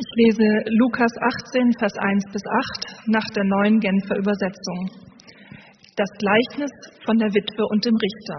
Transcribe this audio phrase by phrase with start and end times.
[0.00, 0.48] Ich lese
[0.80, 4.88] Lukas 18, Vers 1 bis 8 nach der neuen Genfer Übersetzung.
[5.94, 6.72] Das Gleichnis
[7.04, 8.38] von der Witwe und dem Richter.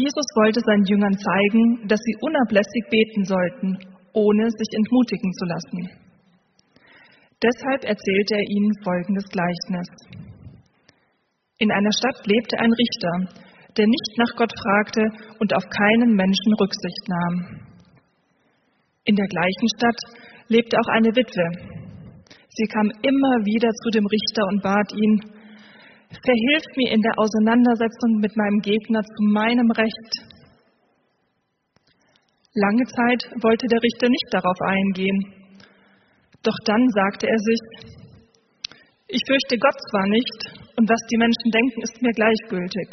[0.00, 3.76] Jesus wollte seinen Jüngern zeigen, dass sie unablässig beten sollten,
[4.14, 5.90] ohne sich entmutigen zu lassen.
[7.42, 9.88] Deshalb erzählte er ihnen folgendes Gleichnis.
[11.58, 13.44] In einer Stadt lebte ein Richter,
[13.76, 15.04] der nicht nach Gott fragte
[15.38, 17.73] und auf keinen Menschen Rücksicht nahm.
[19.06, 20.00] In der gleichen Stadt
[20.48, 21.46] lebte auch eine Witwe.
[22.48, 25.20] Sie kam immer wieder zu dem Richter und bat ihn,
[26.08, 30.12] verhilf mir in der Auseinandersetzung mit meinem Gegner zu meinem Recht.
[32.54, 35.20] Lange Zeit wollte der Richter nicht darauf eingehen.
[36.42, 37.60] Doch dann sagte er sich,
[39.08, 42.88] ich fürchte Gott zwar nicht, und was die Menschen denken, ist mir gleichgültig.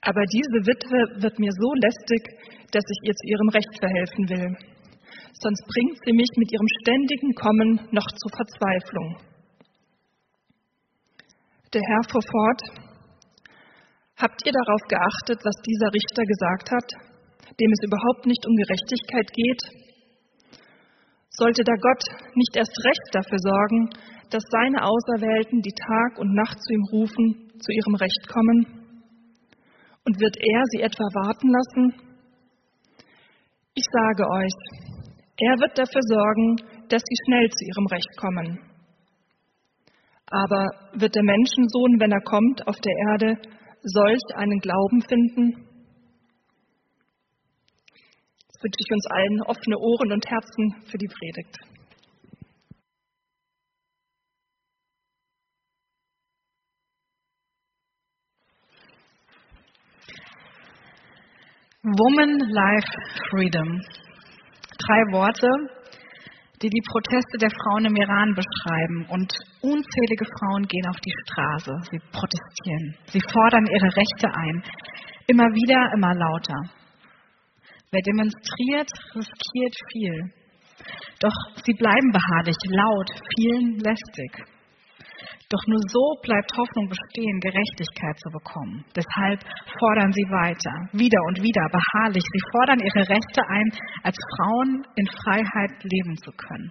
[0.00, 2.22] Aber diese Witwe wird mir so lästig,
[2.72, 4.77] dass ich ihr zu ihrem Recht verhelfen will.
[5.40, 9.16] Sonst bringt sie mich mit ihrem ständigen Kommen noch zur Verzweiflung.
[11.72, 12.62] Der Herr fuhr fort,
[14.16, 16.88] habt ihr darauf geachtet, was dieser Richter gesagt hat,
[17.60, 19.62] dem es überhaupt nicht um Gerechtigkeit geht?
[21.30, 22.02] Sollte da Gott
[22.34, 23.90] nicht erst recht dafür sorgen,
[24.30, 28.66] dass seine Auserwählten, die Tag und Nacht zu ihm rufen, zu ihrem Recht kommen?
[30.04, 32.08] Und wird er sie etwa warten lassen?
[33.74, 34.97] Ich sage euch,
[35.38, 36.56] er wird dafür sorgen,
[36.88, 38.58] dass sie schnell zu ihrem Recht kommen.
[40.30, 43.40] Aber wird der Menschensohn, wenn er kommt auf der Erde,
[43.82, 45.64] solch einen Glauben finden?
[48.42, 51.56] Jetzt wünsche ich uns allen offene Ohren und Herzen für die Predigt.
[61.84, 62.90] Woman, Life,
[63.30, 63.80] Freedom.
[64.78, 65.48] Drei Worte,
[66.62, 69.06] die die Proteste der Frauen im Iran beschreiben.
[69.10, 71.72] Und unzählige Frauen gehen auf die Straße.
[71.90, 72.96] Sie protestieren.
[73.06, 74.62] Sie fordern ihre Rechte ein.
[75.26, 76.62] Immer wieder, immer lauter.
[77.90, 80.32] Wer demonstriert, riskiert viel.
[81.20, 81.34] Doch
[81.64, 84.57] sie bleiben beharrlich, laut, vielen lästig.
[85.50, 88.84] Doch nur so bleibt Hoffnung bestehen, Gerechtigkeit zu bekommen.
[88.94, 89.40] Deshalb
[89.80, 92.22] fordern sie weiter, wieder und wieder, beharrlich.
[92.22, 93.68] Sie fordern ihre Rechte ein,
[94.02, 96.70] als Frauen in Freiheit leben zu können.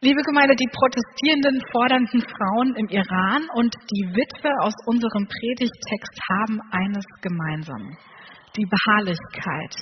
[0.00, 6.60] Liebe Gemeinde, die protestierenden, fordernden Frauen im Iran und die Witwe aus unserem Predigtext haben
[6.72, 7.94] eines gemeinsam.
[8.56, 9.76] Die Beharrlichkeit.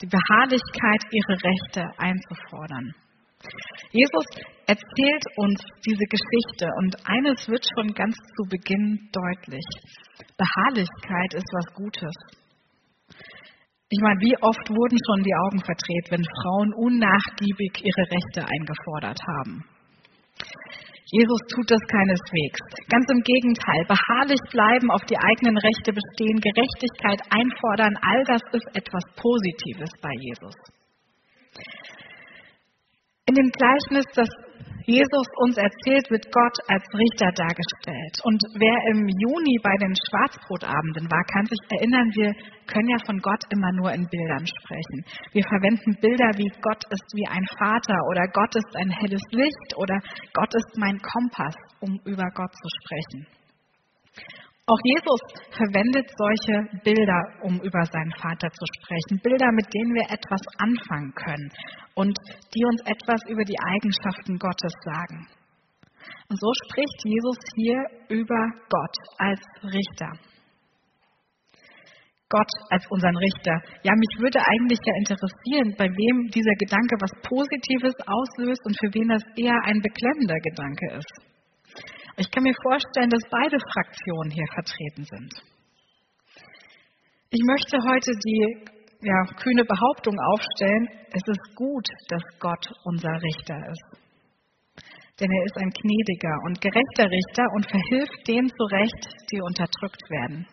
[0.00, 2.94] Die Beharrlichkeit, ihre Rechte einzufordern.
[3.90, 4.26] Jesus
[4.66, 9.64] erzählt uns diese Geschichte und eines wird schon ganz zu Beginn deutlich.
[10.36, 12.14] Beharrlichkeit ist was Gutes.
[13.88, 19.20] Ich meine, wie oft wurden schon die Augen verdreht, wenn Frauen unnachgiebig ihre Rechte eingefordert
[19.38, 19.64] haben?
[21.06, 22.58] Jesus tut das keineswegs.
[22.90, 28.66] Ganz im Gegenteil, beharrlich bleiben, auf die eigenen Rechte bestehen, Gerechtigkeit einfordern, all das ist
[28.74, 30.54] etwas Positives bei Jesus.
[33.26, 34.28] In dem Gleichnis, das
[34.86, 38.14] Jesus uns erzählt, wird Gott als Richter dargestellt.
[38.22, 42.30] Und wer im Juni bei den Schwarzbrotabenden war, kann sich erinnern, wir
[42.70, 45.02] können ja von Gott immer nur in Bildern sprechen.
[45.32, 49.74] Wir verwenden Bilder wie Gott ist wie ein Vater oder Gott ist ein helles Licht
[49.76, 49.98] oder
[50.32, 53.26] Gott ist mein Kompass, um über Gott zu sprechen.
[54.68, 55.20] Auch Jesus
[55.54, 59.22] verwendet solche Bilder, um über seinen Vater zu sprechen.
[59.22, 61.50] Bilder, mit denen wir etwas anfangen können
[61.94, 62.18] und
[62.52, 65.28] die uns etwas über die Eigenschaften Gottes sagen.
[66.28, 67.78] Und so spricht Jesus hier
[68.08, 70.10] über Gott als Richter.
[72.28, 73.62] Gott als unseren Richter.
[73.84, 78.90] Ja, mich würde eigentlich ja interessieren, bei wem dieser Gedanke was Positives auslöst und für
[78.98, 81.35] wen das eher ein beklemmender Gedanke ist.
[82.18, 85.32] Ich kann mir vorstellen, dass beide Fraktionen hier vertreten sind.
[87.28, 88.64] Ich möchte heute die
[89.02, 94.06] ja, kühne Behauptung aufstellen, es ist gut, dass Gott unser Richter ist.
[95.20, 100.46] Denn er ist ein gnädiger und gerechter Richter und verhilft denen zurecht, die unterdrückt werden.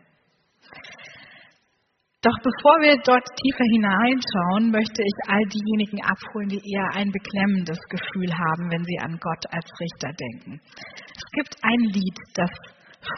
[2.24, 7.80] Doch bevor wir dort tiefer hineinschauen, möchte ich all diejenigen abholen, die eher ein beklemmendes
[7.92, 10.62] Gefühl haben, wenn sie an Gott als Richter denken.
[10.64, 12.48] Es gibt ein Lied, das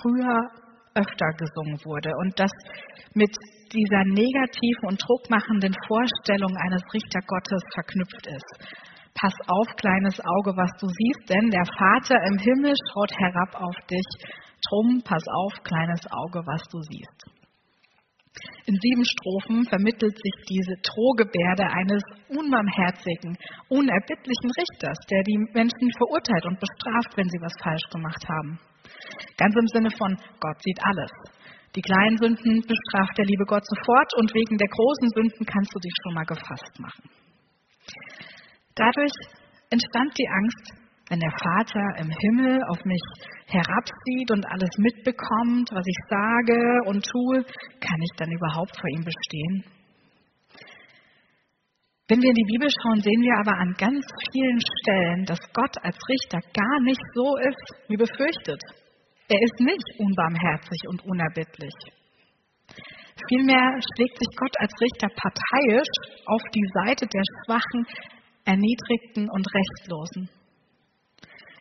[0.02, 0.42] früher
[0.98, 2.50] öfter gesungen wurde und das
[3.14, 3.30] mit
[3.70, 8.52] dieser negativen und druckmachenden Vorstellung eines Richtergottes verknüpft ist.
[9.14, 13.76] Pass auf, kleines Auge, was du siehst, denn der Vater im Himmel schaut herab auf
[13.86, 14.10] dich.
[14.68, 17.45] Drum, pass auf, kleines Auge, was du siehst.
[18.66, 23.38] In sieben Strophen vermittelt sich diese Drohgebärde eines unbarmherzigen,
[23.70, 28.60] unerbittlichen Richters, der die Menschen verurteilt und bestraft, wenn sie was falsch gemacht haben.
[29.38, 31.12] Ganz im Sinne von Gott sieht alles.
[31.76, 35.80] Die kleinen Sünden bestraft der liebe Gott sofort und wegen der großen Sünden kannst du
[35.80, 37.10] dich schon mal gefasst machen.
[38.76, 39.14] Dadurch
[39.70, 43.02] entstand die Angst, wenn der Vater im Himmel auf mich
[43.48, 47.46] herabsieht und alles mitbekommt, was ich sage und tue,
[47.80, 49.64] kann ich dann überhaupt vor ihm bestehen?
[52.08, 55.76] Wenn wir in die Bibel schauen, sehen wir aber an ganz vielen Stellen, dass Gott
[55.82, 58.62] als Richter gar nicht so ist, wie befürchtet.
[59.28, 61.74] Er ist nicht unbarmherzig und unerbittlich.
[63.30, 65.94] Vielmehr schlägt sich Gott als Richter parteiisch
[66.28, 67.86] auf die Seite der Schwachen,
[68.46, 70.30] Erniedrigten und Rechtlosen.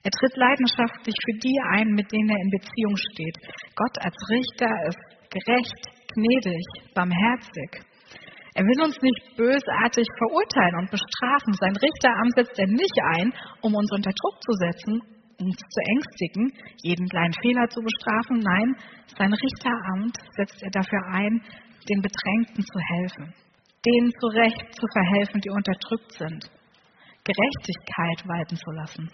[0.05, 3.37] Er tritt leidenschaftlich für die ein, mit denen er in Beziehung steht.
[3.75, 5.01] Gott als Richter ist
[5.33, 5.81] gerecht,
[6.13, 7.81] gnädig, barmherzig.
[8.53, 11.57] Er will uns nicht bösartig verurteilen und bestrafen.
[11.57, 15.01] Sein Richteramt setzt er nicht ein, um uns unter Druck zu setzen,
[15.41, 16.53] uns zu ängstigen,
[16.85, 18.45] jeden kleinen Fehler zu bestrafen.
[18.45, 18.77] Nein,
[19.17, 21.41] sein Richteramt setzt er dafür ein,
[21.89, 23.35] den Bedrängten zu helfen,
[23.85, 26.45] denen zu Recht zu verhelfen, die unterdrückt sind,
[27.25, 29.11] Gerechtigkeit walten zu lassen.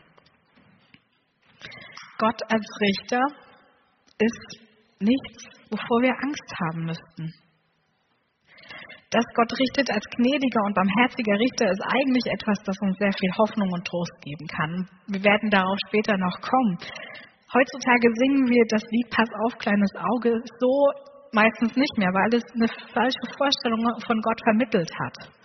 [2.21, 3.21] Gott als Richter
[4.21, 4.49] ist
[5.01, 5.41] nichts,
[5.73, 7.33] wovor wir Angst haben müssten.
[9.09, 13.33] Dass Gott richtet als gnädiger und barmherziger Richter ist eigentlich etwas, das uns sehr viel
[13.41, 14.89] Hoffnung und Trost geben kann.
[15.09, 16.79] Wir werden darauf später noch kommen.
[17.53, 20.31] Heutzutage singen wir das Lied Pass auf, kleines Auge
[20.61, 20.71] so
[21.33, 25.40] meistens nicht mehr, weil es eine falsche Vorstellung von Gott vermittelt hat.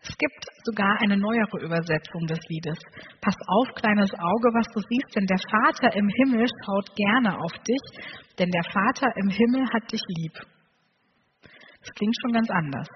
[0.00, 2.78] Es gibt sogar eine neuere Übersetzung des Liedes.
[3.20, 7.52] Pass auf, kleines Auge, was du siehst, denn der Vater im Himmel schaut gerne auf
[7.66, 7.82] dich,
[8.38, 10.34] denn der Vater im Himmel hat dich lieb.
[11.80, 12.88] Das klingt schon ganz anders.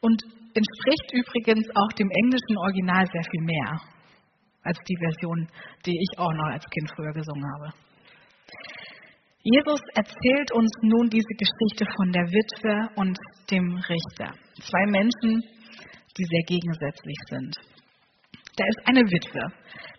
[0.00, 0.22] Und
[0.54, 3.80] entspricht übrigens auch dem englischen Original sehr viel mehr
[4.62, 5.48] als die Version,
[5.86, 7.72] die ich auch noch als Kind früher gesungen habe.
[9.42, 13.16] Jesus erzählt uns nun diese Geschichte von der Witwe und
[13.50, 14.34] dem Richter.
[14.60, 15.42] Zwei Menschen,
[16.18, 17.54] die sehr gegensätzlich sind.
[18.58, 19.42] Da ist eine Witwe.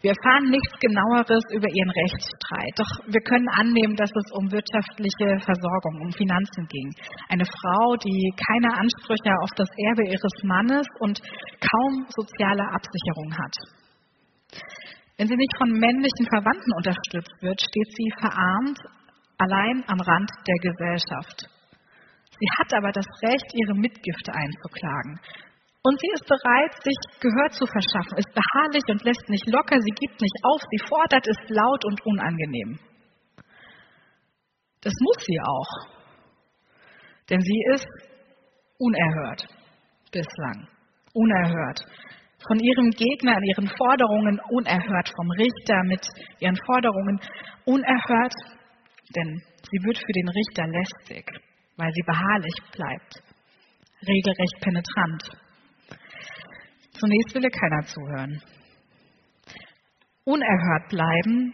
[0.01, 5.39] Wir erfahren nichts genaueres über ihren Rechtsstreit, doch wir können annehmen, dass es um wirtschaftliche
[5.44, 6.92] Versorgung, um Finanzen ging.
[7.27, 11.19] Eine Frau, die keine Ansprüche auf das Erbe ihres Mannes und
[11.60, 13.56] kaum soziale Absicherung hat.
[15.15, 18.80] Wenn sie nicht von männlichen Verwandten unterstützt wird, steht sie verarmt,
[19.38, 21.48] allein am Rand der Gesellschaft.
[22.39, 25.19] Sie hat aber das Recht, ihre Mitgifte einzuklagen.
[25.81, 29.95] Und sie ist bereit, sich Gehör zu verschaffen, ist beharrlich und lässt nicht locker, sie
[29.95, 32.79] gibt nicht auf, sie fordert, ist laut und unangenehm.
[34.81, 35.71] Das muss sie auch,
[37.29, 37.87] denn sie ist
[38.77, 39.47] unerhört
[40.11, 40.67] bislang,
[41.13, 41.79] unerhört.
[42.47, 46.07] Von ihrem Gegner, an ihren Forderungen unerhört, vom Richter mit
[46.39, 47.19] ihren Forderungen
[47.65, 48.33] unerhört,
[49.15, 51.25] denn sie wird für den Richter lästig,
[51.75, 53.23] weil sie beharrlich bleibt,
[54.07, 55.49] regelrecht penetrant.
[57.00, 58.42] Zunächst will keiner zuhören.
[60.25, 61.53] Unerhört bleiben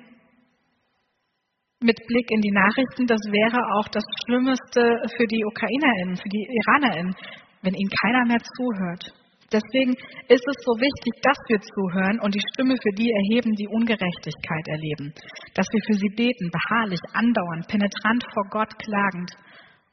[1.81, 4.81] mit Blick in die Nachrichten, das wäre auch das Schlimmste
[5.15, 7.15] für die UkrainerInnen, für die IranerInnen,
[7.61, 9.13] wenn ihnen keiner mehr zuhört.
[9.53, 9.93] Deswegen
[10.27, 14.67] ist es so wichtig, dass wir zuhören und die Stimme für die erheben, die Ungerechtigkeit
[14.67, 15.13] erleben.
[15.53, 19.29] Dass wir für sie beten, beharrlich, andauernd, penetrant vor Gott klagend,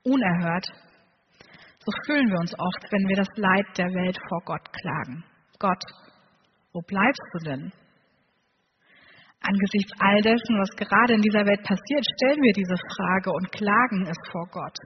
[0.04, 0.66] unerhört.
[1.84, 5.24] So fühlen wir uns oft, wenn wir das Leid der Welt vor Gott klagen.
[5.62, 5.84] Gott,
[6.72, 7.72] wo bleibst du denn?
[9.40, 14.06] Angesichts all dessen, was gerade in dieser Welt passiert, stellen wir diese Frage und klagen
[14.06, 14.76] es vor Gott.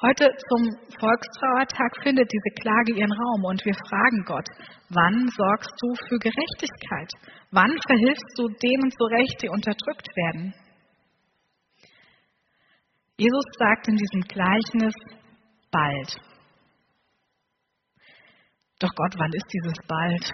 [0.00, 0.62] Heute zum
[1.00, 4.48] Volkstrauertag findet diese Klage ihren Raum und wir fragen Gott,
[4.90, 7.10] wann sorgst du für Gerechtigkeit?
[7.50, 10.54] Wann verhilfst du denen zurecht, die unterdrückt werden?
[13.18, 14.94] Jesus sagt in diesem Gleichnis
[15.70, 16.25] bald.
[18.78, 20.32] Doch Gott, wann ist dieses bald?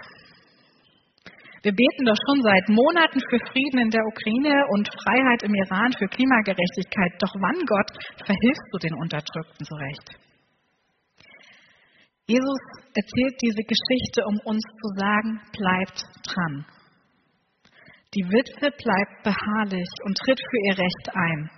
[1.63, 5.93] Wir beten doch schon seit Monaten für Frieden in der Ukraine und Freiheit im Iran,
[5.97, 7.13] für Klimagerechtigkeit.
[7.23, 7.89] Doch wann, Gott,
[8.25, 10.19] verhilfst du den Unterdrückten zurecht?
[12.27, 12.59] Jesus
[12.93, 16.65] erzählt diese Geschichte, um uns zu sagen, bleibt dran.
[18.13, 21.49] Die Witwe bleibt beharrlich und tritt für ihr Recht ein.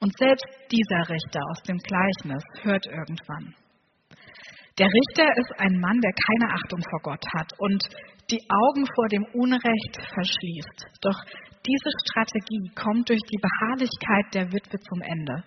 [0.00, 3.54] Und selbst dieser Richter aus dem Gleichnis hört irgendwann.
[4.78, 7.82] Der Richter ist ein Mann, der keine Achtung vor Gott hat und
[8.30, 11.02] die Augen vor dem Unrecht verschließt.
[11.02, 11.18] Doch
[11.66, 15.42] diese Strategie kommt durch die Beharrlichkeit der Witwe zum Ende.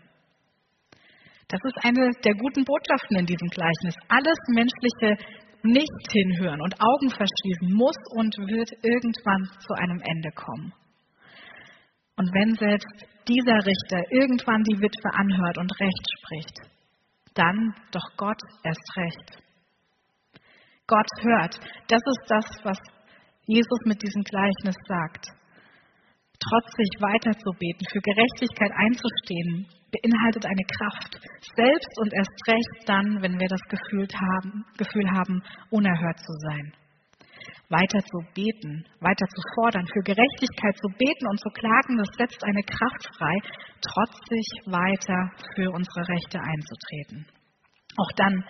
[1.48, 3.96] Das ist eine der guten Botschaften in diesem Gleichnis.
[4.10, 5.16] Alles menschliche
[5.64, 10.74] nicht hinhören und Augen verschließen muss und wird irgendwann zu einem Ende kommen.
[12.18, 16.72] Und wenn selbst dieser Richter irgendwann die Witwe anhört und Recht spricht,
[17.34, 19.44] dann doch Gott erst recht.
[20.88, 21.56] Gott hört.
[21.88, 22.78] Das ist das, was
[23.46, 25.26] Jesus mit diesem Gleichnis sagt.
[26.40, 31.20] Trotzig weiterzubeten, für Gerechtigkeit einzustehen, beinhaltet eine Kraft,
[31.56, 36.74] selbst und erst recht dann, wenn wir das Gefühl haben, Gefühl haben unerhört zu sein.
[37.70, 42.44] Weiter zu beten, weiter zu fordern, für Gerechtigkeit zu beten und zu klagen, das setzt
[42.44, 43.36] eine Kraft frei,
[43.82, 47.26] trotzig weiter für unsere Rechte einzutreten.
[47.98, 48.44] Auch dann,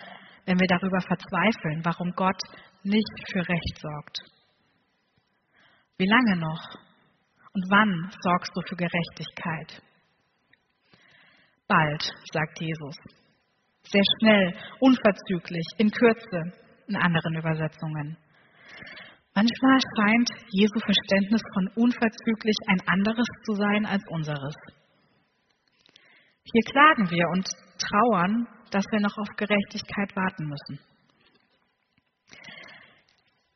[0.46, 2.42] wenn wir darüber verzweifeln, warum Gott
[2.82, 4.18] nicht für Recht sorgt.
[5.98, 6.62] Wie lange noch?
[7.54, 9.82] Und wann sorgst du für Gerechtigkeit?
[11.68, 12.96] Bald, sagt Jesus.
[13.84, 16.52] Sehr schnell, unverzüglich, in Kürze,
[16.88, 18.16] in anderen Übersetzungen.
[19.34, 24.54] Manchmal scheint Jesu Verständnis von unverzüglich ein anderes zu sein als unseres.
[26.44, 27.48] Hier klagen wir und
[27.78, 30.80] trauern, dass wir noch auf Gerechtigkeit warten müssen.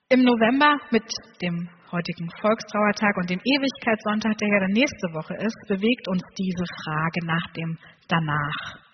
[0.09, 1.05] Im November mit
[1.43, 6.65] dem heutigen Volkstrauertag und dem Ewigkeitssonntag, der ja dann nächste Woche ist, bewegt uns diese
[6.85, 7.79] Frage nach dem
[8.09, 8.87] Danach.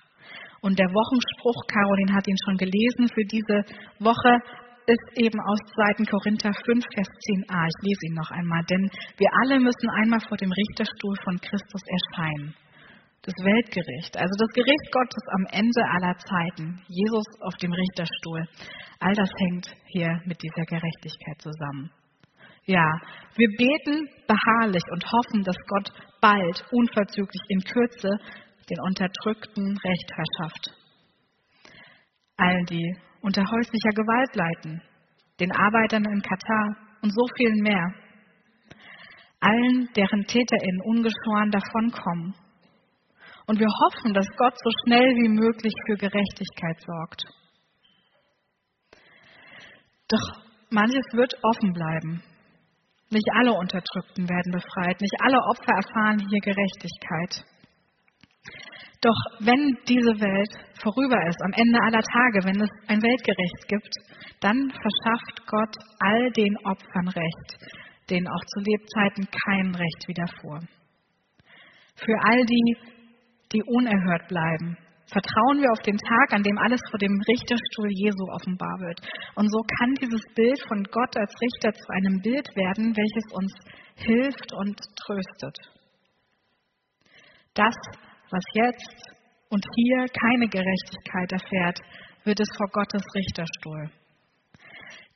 [0.62, 3.58] Und der Wochenspruch, Caroline hat ihn schon gelesen, für diese
[3.98, 4.38] Woche
[4.86, 6.04] ist eben aus 2.
[6.10, 7.68] Korinther 5, Vers 10a.
[7.68, 11.82] Ich lese ihn noch einmal, denn wir alle müssen einmal vor dem Richterstuhl von Christus
[11.86, 12.54] erscheinen.
[13.22, 18.42] Das Weltgericht, also das Gericht Gottes am Ende aller Zeiten, Jesus auf dem Richterstuhl,
[18.98, 21.90] all das hängt hier mit dieser Gerechtigkeit zusammen.
[22.64, 22.86] Ja,
[23.36, 28.08] wir beten beharrlich und hoffen, dass Gott bald, unverzüglich in Kürze
[28.70, 30.70] den Unterdrückten Recht verschafft.
[32.36, 34.82] Allen, die unter häuslicher Gewalt leiden,
[35.40, 37.94] den Arbeitern in Katar und so vielen mehr.
[39.40, 42.34] Allen, deren TäterInnen ungeschoren davonkommen.
[43.46, 47.22] Und wir hoffen, dass Gott so schnell wie möglich für Gerechtigkeit sorgt.
[50.08, 52.22] Doch manches wird offen bleiben.
[53.10, 57.44] Nicht alle Unterdrückten werden befreit, nicht alle Opfer erfahren hier Gerechtigkeit.
[59.02, 63.92] Doch wenn diese Welt vorüber ist, am Ende aller Tage, wenn es ein Weltgericht gibt,
[64.38, 67.48] dann verschafft Gott all den Opfern Recht,
[68.08, 70.60] denen auch zu Lebzeiten kein Recht widerfuhr.
[71.96, 72.76] Für all die,
[73.52, 74.78] die unerhört bleiben,
[75.10, 79.00] vertrauen wir auf den Tag, an dem alles vor dem Richterstuhl Jesu offenbar wird.
[79.34, 83.52] Und so kann dieses Bild von Gott als Richter zu einem Bild werden, welches uns
[83.96, 85.58] hilft und tröstet.
[87.54, 87.74] Das,
[88.32, 89.12] was jetzt
[89.50, 91.78] und hier keine Gerechtigkeit erfährt,
[92.24, 93.90] wird es vor Gottes Richterstuhl.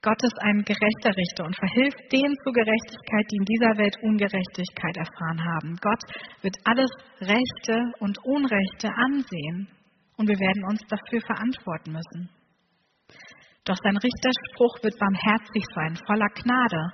[0.02, 4.96] Gott ist ein gerechter Richter und verhilft denen zur Gerechtigkeit, die in dieser Welt Ungerechtigkeit
[4.96, 5.76] erfahren haben.
[5.80, 6.02] Gott
[6.42, 9.68] wird alles Rechte und Unrechte ansehen
[10.16, 12.30] und wir werden uns dafür verantworten müssen.
[13.64, 16.92] Doch sein Richterspruch wird barmherzig sein, voller Gnade.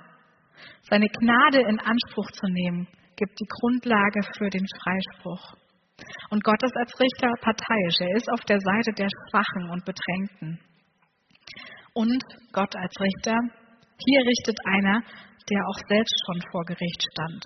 [0.89, 5.53] Seine Gnade in Anspruch zu nehmen, gibt die Grundlage für den Freispruch.
[6.29, 7.99] Und Gott ist als Richter parteiisch.
[7.99, 10.59] Er ist auf der Seite der Schwachen und Bedrängten.
[11.93, 13.37] Und Gott als Richter,
[13.97, 15.01] hier richtet einer,
[15.49, 17.45] der auch selbst schon vor Gericht stand,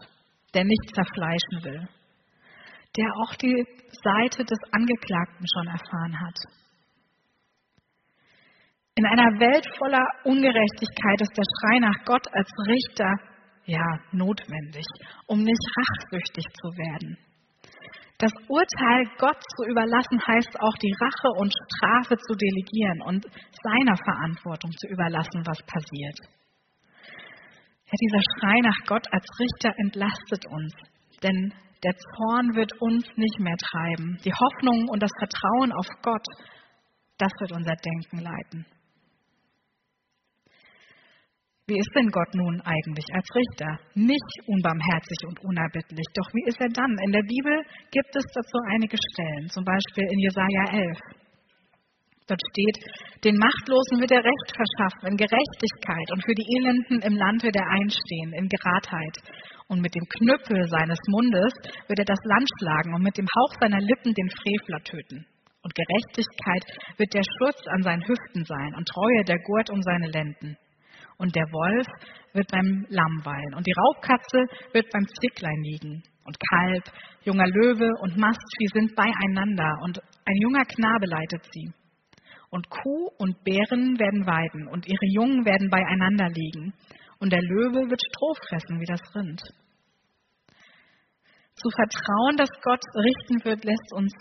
[0.54, 1.88] der nicht zerfleischen will,
[2.98, 3.66] der auch die
[4.04, 6.40] Seite des Angeklagten schon erfahren hat.
[8.96, 13.14] In einer Welt voller Ungerechtigkeit ist der Schrei nach Gott als Richter
[13.66, 14.86] ja notwendig,
[15.28, 17.18] um nicht rachsüchtig zu werden.
[18.20, 23.26] Das Urteil Gott zu überlassen heißt auch die Rache und Strafe zu delegieren und
[23.62, 26.18] seiner Verantwortung zu überlassen, was passiert.
[27.86, 30.74] Ja, dieser Schrei nach Gott als Richter entlastet uns,
[31.22, 34.18] denn der Zorn wird uns nicht mehr treiben.
[34.26, 36.26] Die Hoffnung und das Vertrauen auf Gott,
[37.20, 38.66] das wird unser Denken leiten.
[41.68, 43.76] Wie ist denn Gott nun eigentlich als Richter?
[43.92, 46.08] Nicht unbarmherzig und unerbittlich.
[46.16, 46.96] Doch wie ist er dann?
[47.04, 47.60] In der Bibel
[47.92, 50.96] gibt es dazu einige Stellen, zum Beispiel in Jesaja 11.
[52.32, 52.80] Dort steht,
[53.28, 57.60] den Machtlosen wird er Recht verschaffen in Gerechtigkeit und für die Elenden im Land wird
[57.60, 59.20] er einstehen in Geradheit.
[59.68, 61.52] Und mit dem Knüppel seines Mundes
[61.92, 65.28] wird er das Land schlagen und mit dem Hauch seiner Lippen den Frevler töten.
[65.68, 66.64] Und Gerechtigkeit
[66.96, 70.56] wird der Schutz an seinen Hüften sein und Treue der Gurt um seine Lenden
[71.18, 71.88] und der Wolf
[72.34, 73.56] wird beim Lamm weilen.
[73.56, 76.04] Und die Raubkatze wird beim Zicklein liegen.
[76.26, 76.84] Und Kalb,
[77.24, 79.80] junger Löwe und Mastvieh sind beieinander.
[79.84, 81.74] Und ein junger Knabe leitet sie.
[82.50, 84.68] Und Kuh und Bären werden weiden.
[84.68, 86.74] Und ihre Jungen werden beieinander liegen.
[87.20, 89.42] Und der Löwe wird Stroh fressen wie das Rind.
[91.56, 94.14] Zu vertrauen, dass Gott richten wird, lässt uns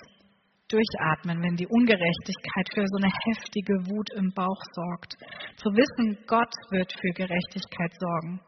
[0.69, 5.15] durchatmen, wenn die Ungerechtigkeit für so eine heftige Wut im Bauch sorgt.
[5.57, 8.41] Zu wissen, Gott wird für Gerechtigkeit sorgen.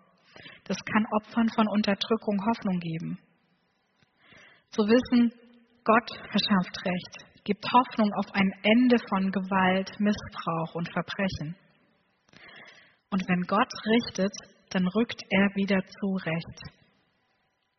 [0.65, 3.19] Das kann Opfern von Unterdrückung Hoffnung geben.
[4.71, 5.33] Zu wissen,
[5.85, 11.57] Gott verschafft Recht, gibt Hoffnung auf ein Ende von Gewalt, Missbrauch und Verbrechen.
[13.11, 14.33] Und wenn Gott richtet,
[14.71, 16.61] dann rückt er wieder zurecht.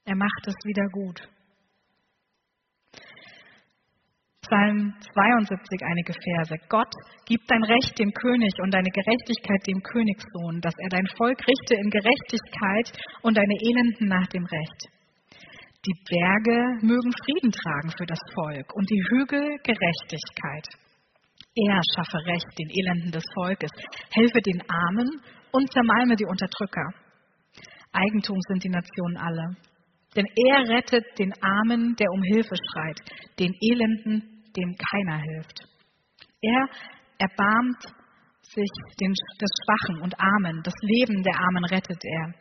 [0.06, 1.22] Er macht es wieder gut.
[4.50, 6.56] Psalm 72 einige Verse.
[6.70, 6.90] Gott,
[7.28, 11.76] gib dein Recht dem König und deine Gerechtigkeit dem Königssohn, dass er dein Volk richte
[11.76, 14.82] in Gerechtigkeit und deine Elenden nach dem Recht.
[15.86, 20.66] Die Berge mögen Frieden tragen für das Volk und die Hügel Gerechtigkeit.
[21.54, 23.72] Er schaffe Recht den Elenden des Volkes,
[24.10, 25.10] helfe den Armen
[25.52, 26.90] und zermalme die Unterdrücker.
[27.92, 29.58] Eigentum sind die Nationen alle.
[30.16, 33.00] Denn er rettet den Armen, der um Hilfe schreit,
[33.38, 35.60] den Elenden, dem keiner hilft.
[36.42, 36.62] Er
[37.18, 37.84] erbarmt
[38.42, 42.34] sich den, des Schwachen und Armen, das Leben der Armen rettet er.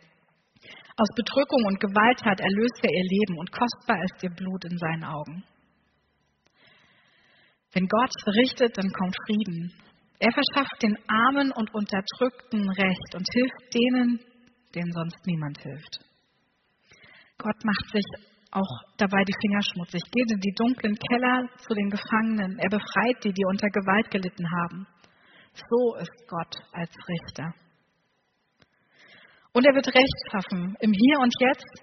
[0.97, 5.05] Aus Bedrückung und Gewalttat erlöst er ihr Leben und kostbar ist ihr Blut in seinen
[5.05, 5.45] Augen.
[7.73, 9.73] Wenn Gott richtet, dann kommt Frieden.
[10.19, 14.21] Er verschafft den Armen und Unterdrückten Recht und hilft denen,
[14.75, 16.01] denen sonst niemand hilft.
[17.39, 18.05] Gott macht sich
[18.51, 22.59] auch dabei die Finger schmutzig, geht in die dunklen Keller zu den Gefangenen.
[22.59, 24.87] Er befreit die, die unter Gewalt gelitten haben.
[25.53, 27.53] So ist Gott als Richter.
[29.53, 31.83] Und er wird Recht schaffen im Hier und Jetzt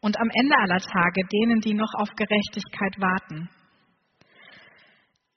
[0.00, 3.48] und am Ende aller Tage denen, die noch auf Gerechtigkeit warten.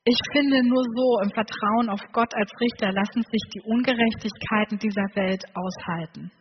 [0.04, 5.08] Ich finde, nur so im Vertrauen auf Gott als Richter lassen sich die Ungerechtigkeiten dieser
[5.16, 6.32] Welt aushalten.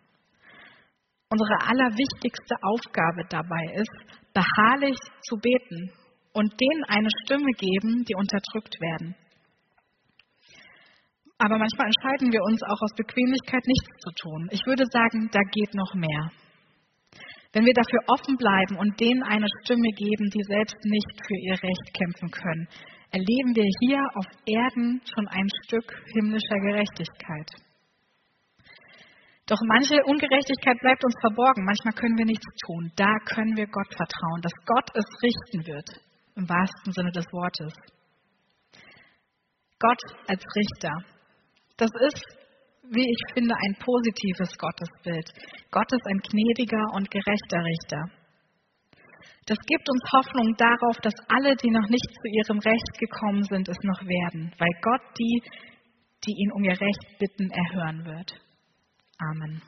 [1.28, 3.96] Unsere allerwichtigste Aufgabe dabei ist,
[4.32, 5.90] beharrlich zu beten
[6.32, 9.16] und denen eine Stimme geben, die unterdrückt werden.
[11.38, 14.48] Aber manchmal entscheiden wir uns auch aus Bequemlichkeit nichts zu tun.
[14.52, 16.30] Ich würde sagen, da geht noch mehr.
[17.52, 21.58] Wenn wir dafür offen bleiben und denen eine Stimme geben, die selbst nicht für ihr
[21.62, 22.68] Recht kämpfen können,
[23.10, 27.65] erleben wir hier auf Erden schon ein Stück himmlischer Gerechtigkeit.
[29.46, 31.64] Doch manche Ungerechtigkeit bleibt uns verborgen.
[31.64, 32.90] Manchmal können wir nichts tun.
[32.96, 35.88] Da können wir Gott vertrauen, dass Gott es richten wird,
[36.34, 37.72] im wahrsten Sinne des Wortes.
[39.78, 40.98] Gott als Richter.
[41.76, 42.26] Das ist,
[42.90, 45.30] wie ich finde, ein positives Gottesbild.
[45.70, 48.02] Gott ist ein gnädiger und gerechter Richter.
[49.46, 53.68] Das gibt uns Hoffnung darauf, dass alle, die noch nicht zu ihrem Recht gekommen sind,
[53.68, 55.42] es noch werden, weil Gott die,
[56.26, 58.45] die ihn um ihr Recht bitten, erhören wird.
[59.22, 59.62] Amen.